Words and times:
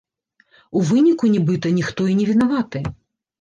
У 0.79 0.81
выніку, 0.91 1.29
нібыта, 1.35 1.67
ніхто 1.77 2.09
і 2.15 2.17
не 2.23 2.27
вінаваты. 2.31 2.83